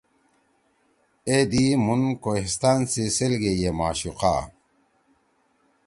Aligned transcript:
اے 1.27 1.37
دی 1.51 1.65
مُھن 1.85 2.01
کوہیستان 2.23 2.79
سی 2.91 3.03
سیل 3.15 3.33
گے 3.41 3.51
یے 3.61 3.69
معشوقا 3.79 4.35